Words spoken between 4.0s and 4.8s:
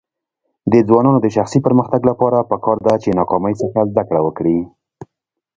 کړه وکړي.